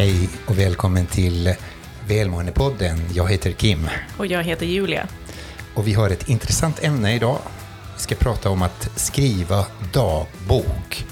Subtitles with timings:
[0.00, 1.54] Hej och välkommen till
[2.08, 2.98] Välmåendepodden.
[3.14, 3.88] Jag heter Kim.
[4.18, 5.08] Och jag heter Julia.
[5.74, 7.38] Och vi har ett intressant ämne idag.
[7.94, 11.06] Vi ska prata om att skriva dagbok.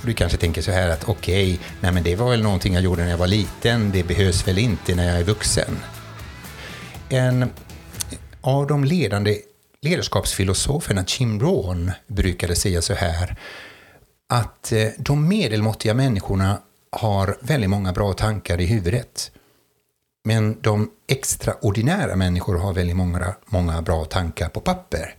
[0.00, 2.82] Och du kanske tänker så här att okej, okay, nej det var väl någonting jag
[2.82, 5.78] gjorde när jag var liten, det behövs väl inte när jag är vuxen.
[7.08, 7.50] En
[8.40, 9.38] av de ledande
[9.82, 13.36] ledarskapsfilosoferna, Jim Rohn, brukade säga så här
[14.28, 16.58] att eh, de medelmåttiga människorna
[16.94, 19.30] har väldigt många bra tankar i huvudet.
[20.24, 25.14] Men de extraordinära människor har väldigt många, många bra tankar på papper.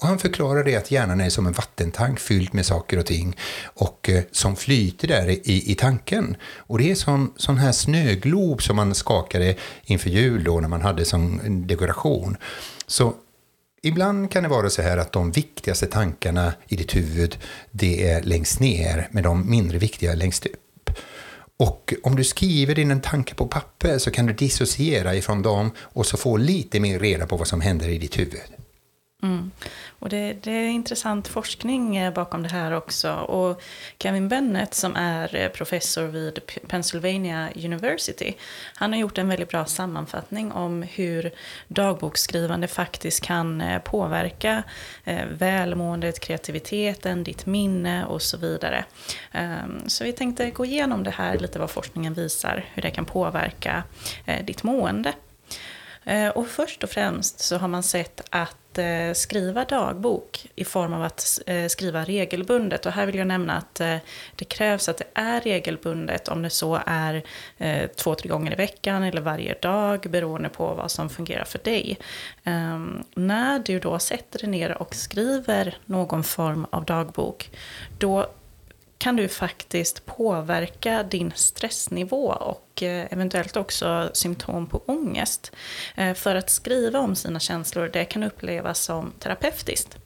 [0.00, 3.36] Och han förklarar det att hjärnan är som en vattentank fylld med saker och ting
[3.64, 6.36] och eh, som flyter där i, i tanken.
[6.56, 9.54] Och det är som sån här snöglob som man skakade
[9.84, 12.36] inför jul då när man hade som dekoration.
[12.86, 13.14] Så
[13.82, 17.38] Ibland kan det vara så här att de viktigaste tankarna i ditt huvud
[17.70, 20.67] det är längst ner, med de mindre viktiga längst upp.
[21.58, 26.06] Och om du skriver din tanke på papper så kan du dissociera ifrån dem och
[26.06, 28.67] så få lite mer reda på vad som händer i ditt huvud.
[29.22, 29.50] Mm.
[29.98, 33.12] Och det, det, är intressant forskning eh, bakom det här också.
[33.12, 33.62] Och
[33.98, 38.34] Kevin Bennett som är eh, professor vid Pennsylvania University.
[38.74, 41.30] Han har gjort en väldigt bra sammanfattning om hur
[41.68, 44.62] dagboksskrivande faktiskt kan eh, påverka
[45.30, 48.84] välmåendet, kreativiteten, ditt minne och så vidare.
[49.32, 53.04] Ehm, så vi tänkte gå igenom det här, lite vad forskningen visar, hur det kan
[53.04, 53.82] påverka
[54.44, 55.12] ditt mående.
[56.34, 61.02] Och först och främst så har man sett att eh, skriva dagbok i form av
[61.02, 62.86] att eh, skriva regelbundet.
[62.86, 63.96] Och här vill jag nämna att eh,
[64.36, 67.22] det krävs att det är regelbundet om det så är
[67.58, 71.58] eh, två, tre gånger i veckan eller varje dag beroende på vad som fungerar för
[71.58, 71.98] dig.
[72.44, 77.50] Ehm, när du då sätter dig ner och skriver någon form av dagbok,
[77.98, 78.26] då
[78.98, 85.52] kan du faktiskt påverka din stressnivå och eh, eventuellt också symptom på ångest.
[85.96, 89.98] Eh, för att skriva om sina känslor, det kan upplevas som terapeutiskt.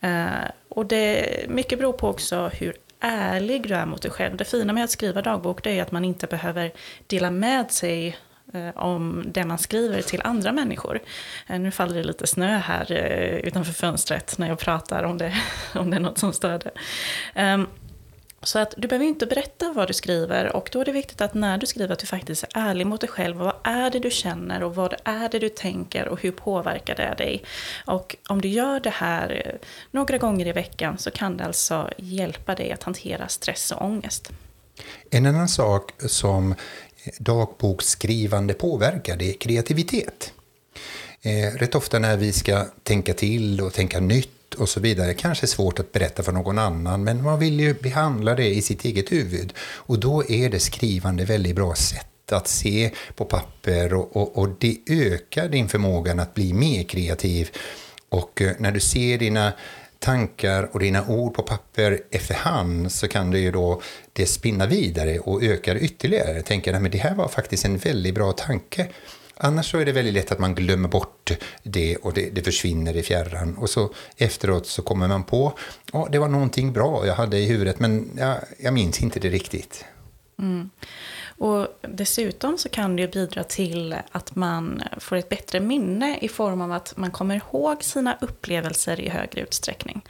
[0.00, 0.26] Eh,
[0.68, 4.36] och det mycket beror på också hur ärlig du är mot dig själv.
[4.36, 6.72] Det fina med att skriva dagbok det är att man inte behöver
[7.06, 8.16] dela med sig
[8.74, 11.00] om det man skriver till andra människor.
[11.48, 12.92] Nu faller det lite snö här
[13.44, 15.34] utanför fönstret när jag pratar om det,
[15.74, 16.70] om det är något som stör det.
[17.34, 17.66] Ehm,
[18.42, 21.34] så att du behöver inte berätta vad du skriver och då är det viktigt att
[21.34, 23.36] när du skriver att du faktiskt är ärlig mot dig själv.
[23.36, 27.14] Vad är det du känner och vad är det du tänker och hur påverkar det
[27.18, 27.44] dig?
[27.86, 31.90] Och om du gör det här eh, några gånger i veckan så kan det alltså
[31.96, 34.30] hjälpa dig att hantera stress och ångest.
[35.10, 36.56] En annan sak som eh,
[37.18, 40.32] dagboksskrivande påverkar det är kreativitet.
[41.22, 45.14] Eh, rätt ofta när vi ska tänka till och tänka nytt och så vidare.
[45.14, 48.84] Kanske svårt att berätta för någon annan, men man vill ju behandla det i sitt
[48.84, 49.52] eget huvud.
[49.60, 54.48] Och då är det skrivande väldigt bra sätt att se på papper och, och, och
[54.58, 57.50] det ökar din förmåga att bli mer kreativ.
[58.08, 59.52] Och eh, när du ser dina
[59.98, 63.82] tankar och dina ord på papper efterhand så kan det ju då
[64.12, 66.42] det spinna vidare och öka ytterligare.
[66.42, 68.88] Tänka att det här var faktiskt en väldigt bra tanke.
[69.42, 72.96] Annars så är det väldigt lätt att man glömmer bort det och det, det försvinner
[72.96, 73.56] i fjärran.
[73.56, 75.52] Och så efteråt så kommer man på,
[75.92, 79.28] ja det var någonting bra jag hade i huvudet men jag, jag minns inte det
[79.28, 79.84] riktigt.
[80.40, 80.70] Mm.
[81.38, 86.28] Och dessutom så kan det ju bidra till att man får ett bättre minne i
[86.28, 90.02] form av att man kommer ihåg sina upplevelser i högre utsträckning.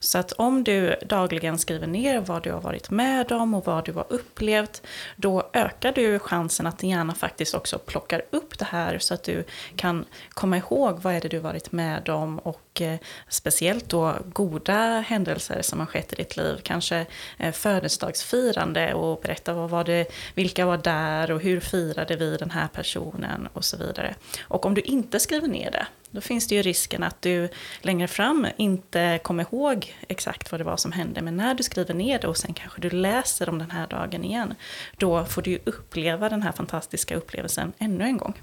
[0.00, 3.84] Så att om du dagligen skriver ner vad du har varit med om och vad
[3.84, 4.82] du har upplevt,
[5.16, 9.22] då ökar du chansen att din hjärna faktiskt också plockar upp det här så att
[9.22, 9.44] du
[9.76, 12.98] kan komma ihåg vad är det du varit med om och eh,
[13.28, 16.60] speciellt då goda händelser som har skett i ditt liv.
[16.62, 17.06] Kanske
[17.38, 22.50] eh, födelsedagsfirande och berätta vad var det, vilka var där och hur firade vi den
[22.50, 24.14] här personen och så vidare.
[24.40, 27.48] Och om du inte skriver ner det, då finns det ju risken att du
[27.80, 31.22] längre fram inte kommer ihåg exakt vad det var som hände.
[31.22, 34.24] Men när du skriver ner det och sen kanske du läser om den här dagen
[34.24, 34.54] igen,
[34.96, 38.34] då får du ju uppleva den här fantastiska upplevelsen ännu en gång.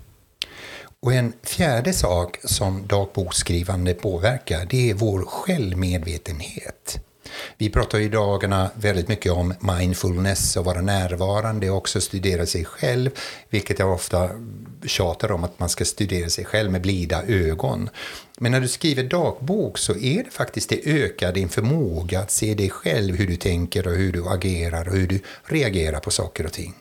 [1.00, 7.06] Och en fjärde sak som dagboksskrivande påverkar, det är vår självmedvetenhet.
[7.58, 12.66] Vi pratar i dagarna väldigt mycket om mindfulness och vara närvarande och också studera sig
[12.66, 13.10] själv,
[13.50, 14.30] vilket jag ofta
[14.86, 17.90] tjatar om att man ska studera sig själv med blida ögon.
[18.38, 22.54] Men när du skriver dagbok så är det faktiskt det ökar din förmåga att se
[22.54, 26.46] dig själv, hur du tänker och hur du agerar och hur du reagerar på saker
[26.46, 26.74] och ting.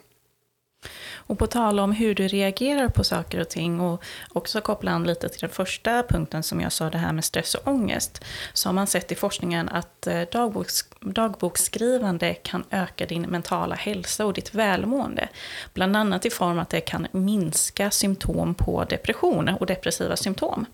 [1.26, 5.05] Och på tal om hur du reagerar på saker och ting och också koppla an
[5.05, 8.25] lite till den första punkten som jag sa, det här med stress och ångest.
[8.53, 14.26] Så har man sett i forskningen att eh, dagboks, dagboksskrivande kan öka din mentala hälsa
[14.26, 15.29] och ditt välmående.
[15.75, 20.67] Bland annat i form att det kan minska symptom på depression och depressiva symptom.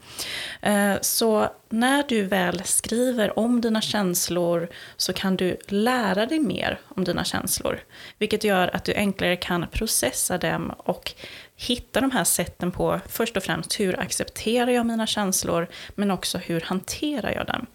[0.63, 6.81] Eh, så när du väl skriver om dina känslor så kan du lära dig mer
[6.89, 7.81] om dina känslor.
[8.19, 11.15] Vilket gör att du enklare kan processa dem och
[11.57, 16.39] hitta de här sätten på, först och främst hur accepterar jag mina känslor, men också
[16.39, 17.67] hur hanterar jag dem.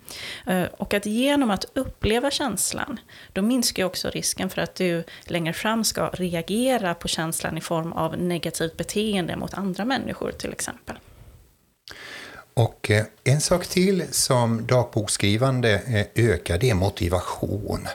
[0.45, 2.99] Eh, och att genom att uppleva känslan,
[3.33, 7.93] då minskar också risken för att du längre fram ska reagera på känslan i form
[7.93, 10.95] av negativt beteende mot andra människor till exempel.
[12.55, 17.87] Och eh, en sak till som dagboksskrivande eh, ökar, det är motivation.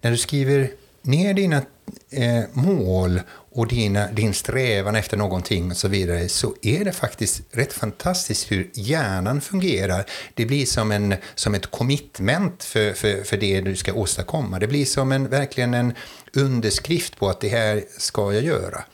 [0.00, 0.70] När du skriver
[1.02, 1.62] ner dina
[2.10, 3.20] eh, mål
[3.52, 8.52] och dina, din strävan efter någonting och så vidare så är det faktiskt rätt fantastiskt
[8.52, 10.04] hur hjärnan fungerar.
[10.34, 14.58] Det blir som, en, som ett commitment för, för, för det du ska åstadkomma.
[14.58, 15.94] Det blir som en, verkligen en
[16.32, 18.84] underskrift på att det här ska jag göra.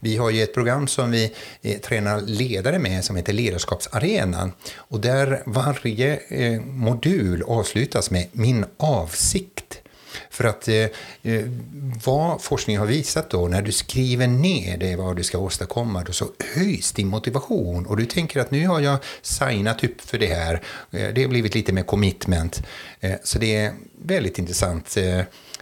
[0.00, 4.52] Vi har ju ett program som vi eh, tränar ledare med som heter Ledarskapsarenan.
[4.76, 9.82] Och där varje eh, modul avslutas med min avsikt.
[10.30, 10.74] För att eh,
[11.22, 11.44] eh,
[12.04, 16.12] vad forskningen har visat då, när du skriver ner det vad du ska åstadkomma, då
[16.12, 20.34] så höjs din motivation och du tänker att nu har jag signat upp för det
[20.34, 20.54] här.
[20.90, 22.62] Eh, det har blivit lite mer commitment.
[23.00, 23.72] Eh, så det är
[24.02, 25.18] väldigt intressant eh,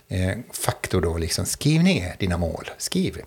[0.08, 1.46] eh faktor då, liksom.
[1.46, 2.70] skriv ner dina mål.
[2.78, 3.18] Skriv.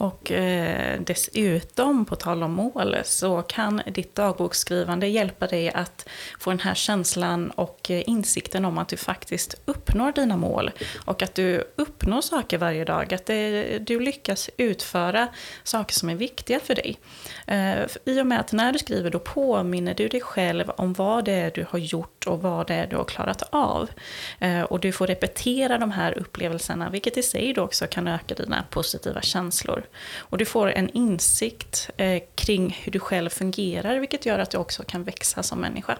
[0.00, 6.08] Och eh, dessutom, på tal om mål, så kan ditt dagboksskrivande hjälpa dig att
[6.38, 10.70] få den här känslan och eh, insikten om att du faktiskt uppnår dina mål.
[11.04, 15.28] Och att du uppnår saker varje dag, att det, du lyckas utföra
[15.64, 16.98] saker som är viktiga för dig.
[17.46, 21.24] Eh, I och med att när du skriver då påminner du dig själv om vad
[21.24, 23.90] det är du har gjort och vad det är du har klarat av.
[24.38, 28.34] Eh, och du får repetera de här upplevelserna, vilket i sig då också kan öka
[28.34, 29.89] dina positiva känslor.
[30.16, 34.58] Och du får en insikt eh, kring hur du själv fungerar, vilket gör att du
[34.58, 35.98] också kan växa som människa.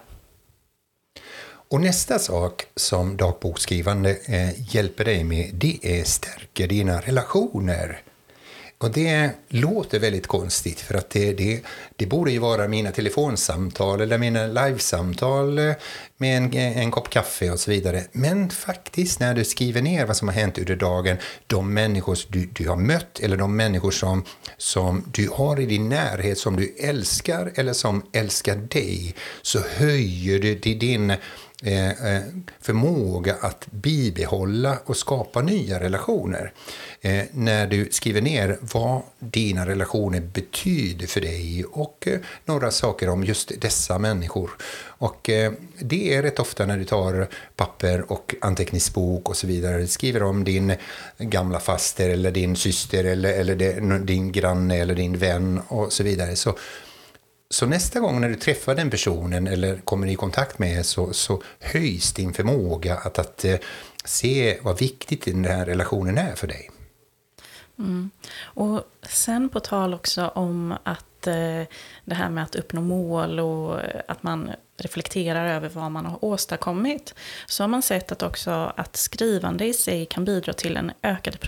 [1.71, 8.01] Och nästa sak som dagboksskrivande eh, hjälper dig med, det är stärker dina relationer.
[8.81, 11.61] Och det låter väldigt konstigt för att det, det,
[11.95, 15.73] det borde ju vara mina telefonsamtal eller mina livesamtal eh,
[16.17, 18.03] med en, en kopp kaffe och så vidare.
[18.11, 21.17] Men faktiskt när du skriver ner vad som har hänt under dagen,
[21.47, 24.23] de människor du, du har mött eller de människor som,
[24.57, 30.39] som du har i din närhet som du älskar eller som älskar dig, så höjer
[30.39, 31.13] du din
[31.63, 32.21] Eh, eh,
[32.61, 36.53] förmåga att bibehålla och skapa nya relationer.
[37.01, 43.09] Eh, när du skriver ner vad dina relationer betyder för dig och eh, några saker
[43.09, 44.51] om just dessa människor.
[44.83, 49.87] Och eh, det är rätt ofta när du tar papper och anteckningsbok och så vidare,
[49.87, 50.73] skriver om din
[51.17, 56.35] gamla faster eller din syster eller, eller din granne eller din vän och så vidare.
[56.35, 56.55] Så
[57.51, 61.43] så nästa gång när du träffar den personen eller kommer i kontakt med så, så
[61.59, 63.55] höjs din förmåga att, att eh,
[64.05, 66.69] se vad viktigt den här relationen är för dig.
[67.79, 68.09] Mm.
[68.43, 71.63] Och sen på tal också om att eh,
[72.05, 74.51] det här med att uppnå mål och eh, att man
[74.81, 79.73] reflekterar över vad man har åstadkommit, så har man sett att också att skrivande i
[79.73, 81.39] sig kan bidra till en ökad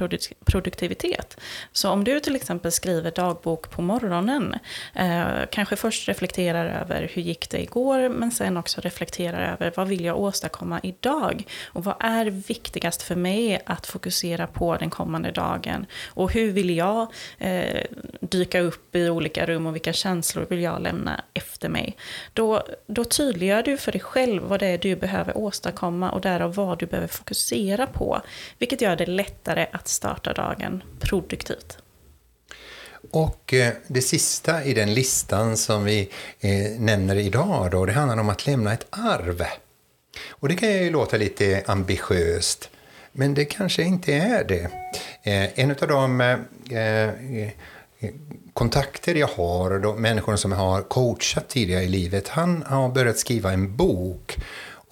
[0.46, 1.38] produktivitet.
[1.72, 4.56] Så om du till exempel skriver dagbok på morgonen,
[4.96, 9.88] eh, kanske först reflekterar över hur gick det igår, men sen också reflekterar över vad
[9.88, 11.44] vill jag åstadkomma idag?
[11.66, 15.86] Och vad är viktigast för mig att fokusera på den kommande dagen?
[16.08, 17.84] Och hur vill jag eh,
[18.22, 21.98] dyka upp i olika rum och vilka känslor vill jag lämna efter mig?
[22.34, 26.56] Då, då tydliggör du för dig själv vad det är du behöver åstadkomma och därav
[26.56, 28.22] vad du behöver fokusera på.
[28.60, 31.78] Vilket gör det lättare att starta dagen produktivt.
[33.12, 38.18] Och eh, det sista i den listan som vi eh, nämner idag då, det handlar
[38.18, 39.44] om att lämna ett arv.
[40.30, 42.70] Och det kan ju låta lite ambitiöst,
[43.12, 44.70] men det kanske inte är det.
[45.24, 46.38] Eh, en av de
[48.54, 53.18] kontakter jag har, de människor som jag har coachat tidigare i livet, han har börjat
[53.18, 54.38] skriva en bok.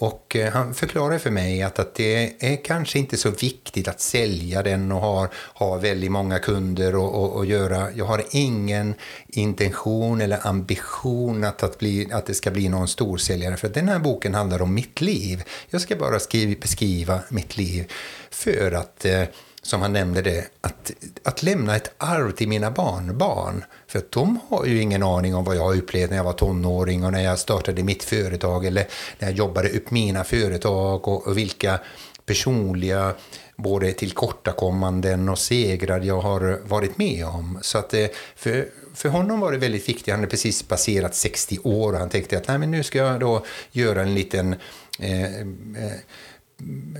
[0.01, 4.01] Och eh, han förklarar för mig att, att det är kanske inte så viktigt att
[4.01, 7.91] sälja den och ha, ha väldigt många kunder och, och, och göra.
[7.95, 8.93] Jag har ingen
[9.27, 13.57] intention eller ambition att, att, bli, att det ska bli någon storsäljare.
[13.57, 15.43] För den här boken handlar om mitt liv.
[15.69, 17.91] Jag ska bara skriva, beskriva mitt liv
[18.29, 19.23] för att eh,
[19.63, 20.91] som han nämnde det, att,
[21.23, 23.63] att lämna ett arv till mina barnbarn.
[23.87, 27.05] För att de har ju ingen aning om vad jag upplevde när jag var tonåring
[27.05, 28.87] och när jag startade mitt företag eller
[29.19, 31.79] när jag jobbade upp mina företag och, och vilka
[32.25, 33.13] personliga
[33.55, 37.59] både tillkortakommanden och segrar jag har varit med om.
[37.61, 40.07] Så att eh, för, för honom var det väldigt viktigt.
[40.07, 43.19] Han hade precis passerat 60 år och han tänkte att Nej, men nu ska jag
[43.19, 44.55] då göra en liten
[44.99, 45.99] eh, eh,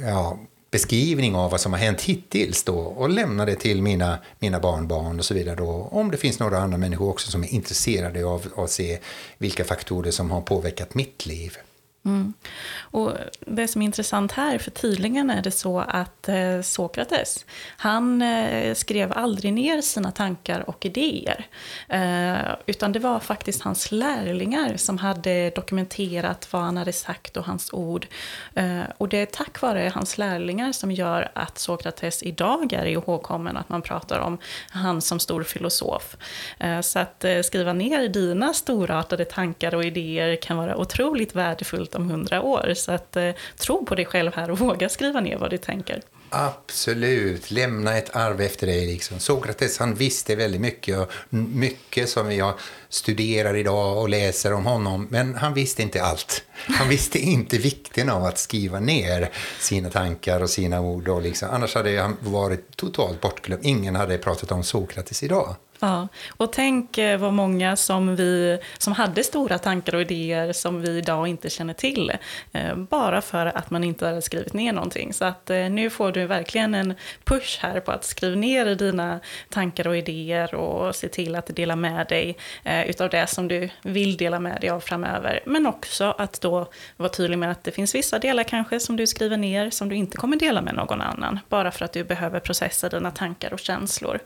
[0.08, 0.40] ja,
[0.72, 5.20] beskrivning av vad som har hänt hittills då och lämna det till mina, mina barnbarn
[5.20, 5.90] och så vidare då.
[5.92, 9.00] Om det finns några andra människor också som är intresserade av att se
[9.38, 11.58] vilka faktorer som har påverkat mitt liv.
[12.06, 12.34] Mm.
[12.80, 17.46] Och det som är intressant här, för tydligen är det så att eh, Sokrates,
[17.78, 21.46] han eh, skrev aldrig ner sina tankar och idéer.
[21.90, 27.46] Eh, utan det var faktiskt hans lärlingar som hade dokumenterat vad han hade sagt och
[27.46, 28.08] hans ord.
[28.54, 33.58] Eh, och det är tack vare hans lärlingar som gör att Sokrates idag är ihågkommen,
[33.58, 34.38] att man pratar om
[34.70, 36.18] han som stor filosof.
[36.60, 41.91] Eh, så att eh, skriva ner dina storartade tankar och idéer kan vara otroligt värdefullt
[41.96, 42.74] om hundra år.
[42.76, 46.02] Så att, eh, tro på dig själv här och våga skriva ner vad du tänker.
[46.34, 48.86] Absolut, lämna ett arv efter dig.
[48.86, 49.20] Liksom.
[49.20, 52.54] Sokrates han visste väldigt mycket, och mycket som jag
[52.90, 56.44] studerar idag och läser om honom, men han visste inte allt.
[56.52, 59.30] Han visste inte vikten av att skriva ner
[59.60, 61.08] sina tankar och sina ord.
[61.08, 61.50] Och liksom.
[61.52, 63.66] Annars hade han varit totalt bortglömd.
[63.66, 65.56] Ingen hade pratat om Sokrates idag.
[65.84, 66.08] Ja,
[66.38, 70.98] och tänk eh, vad många som, vi, som hade stora tankar och idéer som vi
[70.98, 72.12] idag inte känner till.
[72.52, 75.14] Eh, bara för att man inte har skrivit ner någonting.
[75.14, 79.20] Så att eh, nu får du verkligen en push här på att skriva ner dina
[79.50, 82.38] tankar och idéer och se till att dela med dig
[82.88, 85.40] utav det som du vill dela med dig av framöver.
[85.46, 89.08] Men också att då vara tydlig med att det finns vissa delar kanske som du
[89.08, 91.40] skriver ner som du inte kommer dela med någon annan.
[91.50, 94.20] Bara för att du behöver processa dina tankar och känslor.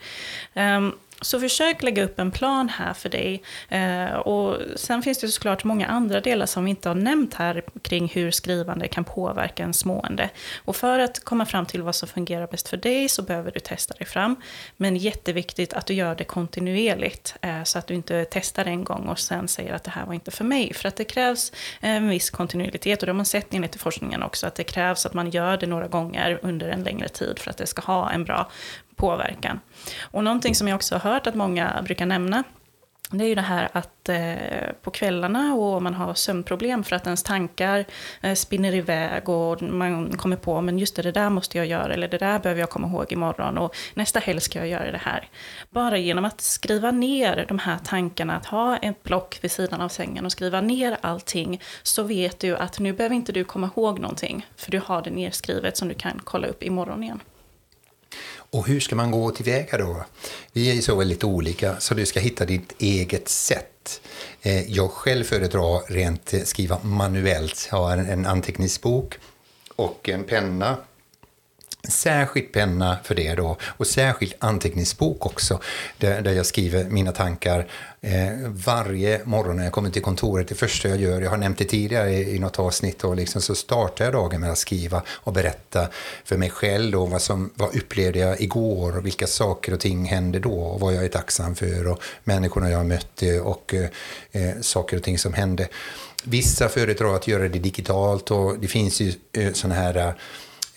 [0.53, 3.43] Ehm, så försök lägga upp en plan här för dig.
[3.69, 7.63] Eh, och sen finns det såklart många andra delar som vi inte har nämnt här
[7.81, 10.29] kring hur skrivande kan påverka ens mående.
[10.65, 13.59] Och för att komma fram till vad som fungerar bäst för dig så behöver du
[13.59, 14.35] testa dig fram.
[14.77, 19.07] Men jätteviktigt att du gör det kontinuerligt eh, så att du inte testar en gång
[19.07, 20.73] och sen säger att det här var inte för mig.
[20.73, 24.47] För att det krävs en viss kontinuitet och det har man sett enligt forskningen också
[24.47, 27.57] att det krävs att man gör det några gånger under en längre tid för att
[27.57, 28.51] det ska ha en bra
[28.95, 29.59] påverkan.
[30.01, 32.43] Och någonting som jag också har hört att många brukar nämna
[33.09, 37.05] det är ju det här att eh, på kvällarna och man har sömnproblem för att
[37.05, 37.85] ens tankar
[38.21, 41.93] eh, spinner iväg och man kommer på men just det, det där måste jag göra
[41.93, 45.01] eller det där behöver jag komma ihåg imorgon och nästa helg ska jag göra det
[45.03, 45.29] här.
[45.69, 49.89] Bara genom att skriva ner de här tankarna, att ha ett block vid sidan av
[49.89, 53.99] sängen och skriva ner allting så vet du att nu behöver inte du komma ihåg
[53.99, 57.19] någonting för du har det nerskrivet som du kan kolla upp imorgon igen.
[58.55, 60.05] Och hur ska man gå tillväga då?
[60.53, 64.01] Vi är ju så väldigt olika, så du ska hitta ditt eget sätt.
[64.41, 67.67] Eh, jag själv föredrar rent eh, skriva manuellt.
[67.71, 69.17] Jag har en anteckningsbok
[69.75, 70.77] och en penna
[71.85, 75.59] särskild penna för det då och särskild anteckningsbok också
[75.97, 77.67] där, där jag skriver mina tankar
[78.01, 80.47] eh, varje morgon när jag kommer till kontoret.
[80.47, 83.41] Det första jag gör, jag har nämnt det tidigare i, i något avsnitt, och liksom,
[83.41, 85.87] så startar jag dagen med att skriva och berätta
[86.23, 90.05] för mig själv då, vad, som, vad upplevde jag igår och vilka saker och ting
[90.05, 93.73] hände då och vad jag är tacksam för och människorna jag mötte mött eh, och
[93.73, 93.89] eh,
[94.31, 95.67] eh, saker och ting som hände.
[96.23, 100.13] Vissa föredrar att göra det digitalt och det finns ju eh, sådana här eh,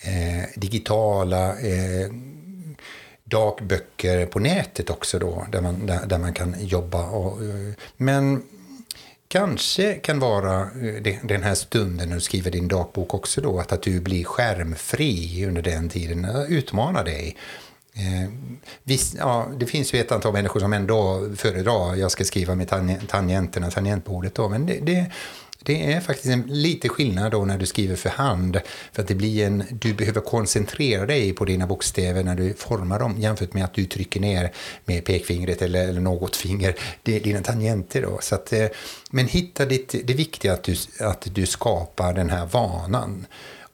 [0.08, 2.10] eh, digitala eh,
[3.24, 7.06] dagböcker på nätet också då, där man, där, där man kan jobba.
[7.06, 8.42] Och, eh, men
[9.28, 13.72] kanske kan vara eh, den här stunden när du skriver din dagbok också då, att,
[13.72, 16.24] att du blir skärmfri under den tiden.
[16.24, 17.36] Eh, Utmana dig.
[17.94, 18.30] Eh,
[18.82, 22.68] visst, ja, det finns ju ett antal människor som ändå föredrar jag ska skriva med
[23.08, 24.34] tangenterna, tangentbordet.
[24.34, 25.06] Då, men det, det,
[25.68, 28.60] det är faktiskt en lite skillnad då när du skriver för hand.
[28.92, 32.98] För att det blir en, du behöver koncentrera dig på dina bokstäver när du formar
[32.98, 34.52] dem jämfört med att du trycker ner
[34.84, 38.02] med pekfingret eller, eller något finger, dina tangenter.
[38.02, 38.18] Då.
[38.22, 38.66] Så att, eh,
[39.10, 43.26] men hitta ditt, det viktiga att du, att du skapar den här vanan.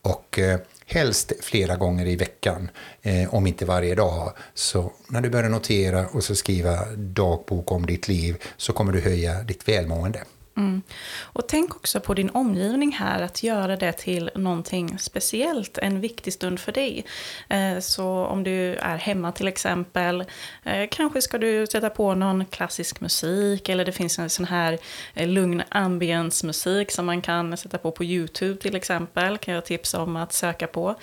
[0.03, 2.71] Och eh, helst flera gånger i veckan,
[3.03, 4.33] eh, om inte varje dag.
[4.55, 9.01] Så när du börjar notera och så skriva dagbok om ditt liv så kommer du
[9.01, 10.21] höja ditt välmående.
[10.57, 10.83] Mm.
[11.23, 16.33] Och tänk också på din omgivning här, att göra det till någonting speciellt, en viktig
[16.33, 17.05] stund för dig.
[17.49, 20.25] Eh, så om du är hemma till exempel,
[20.65, 24.79] eh, kanske ska du sätta på någon klassisk musik, eller det finns en sån här
[25.15, 30.03] eh, lugn ambience-musik som man kan sätta på på YouTube till exempel, kan jag tipsa
[30.03, 30.95] om att söka på.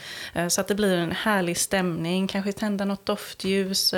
[0.49, 3.93] Så att det blir en härlig stämning, kanske tända något doftljus,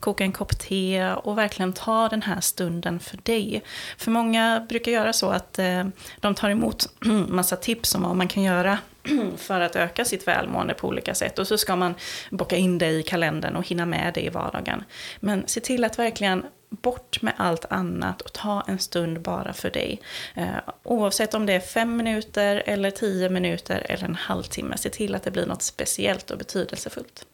[0.00, 3.62] koka en kopp te och verkligen ta den här stunden för dig.
[3.98, 5.84] För många brukar brukar göra så att eh,
[6.20, 6.88] de tar emot
[7.28, 8.78] massa tips om vad man kan göra
[9.36, 11.38] för att öka sitt välmående på olika sätt.
[11.38, 11.94] Och så ska man
[12.30, 14.84] bocka in det i kalendern och hinna med det i vardagen.
[15.20, 19.70] Men se till att verkligen bort med allt annat och ta en stund bara för
[19.70, 20.00] dig.
[20.34, 24.76] Eh, oavsett om det är fem minuter eller tio minuter eller en halvtimme.
[24.76, 27.26] Se till att det blir något speciellt och betydelsefullt.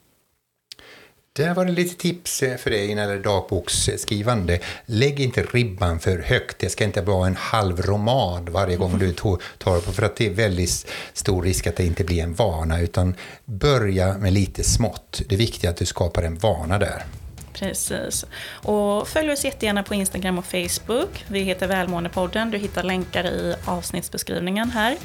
[1.36, 4.58] Där var det lite tips eh, för dig när det gäller dagboksskrivande.
[4.86, 6.58] Lägg inte ribban för högt.
[6.58, 10.26] Det ska inte vara en halv roman varje gång du tar på för att det
[10.26, 13.14] är väldigt stor risk att det inte blir en vana utan
[13.44, 15.22] börja med lite smått.
[15.28, 17.04] Det viktiga är att du skapar en vana där.
[17.52, 18.24] Precis.
[18.50, 21.24] Och följ oss jättegärna på Instagram och Facebook.
[21.28, 22.50] Vi heter Välmåendepodden.
[22.50, 24.96] Du hittar länkar i avsnittsbeskrivningen här.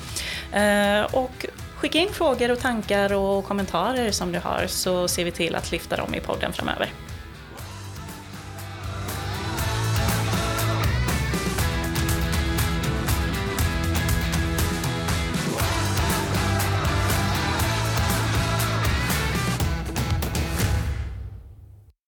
[0.52, 1.46] Eh, och
[1.82, 5.72] Skicka in frågor och tankar och kommentarer som du har så ser vi till att
[5.72, 6.90] lyfta dem i podden framöver.